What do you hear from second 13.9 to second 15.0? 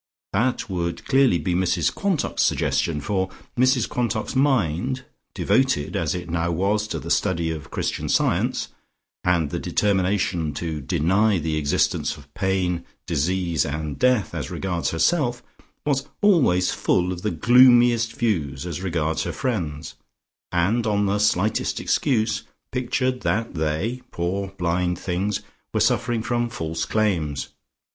death as regards